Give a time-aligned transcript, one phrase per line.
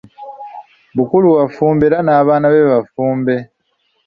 [0.95, 3.35] Bukulu wa Ffumbe era n'abaana be ba ffumbe.